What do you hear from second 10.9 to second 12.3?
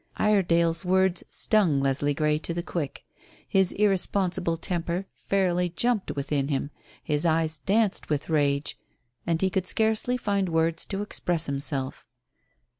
express himself.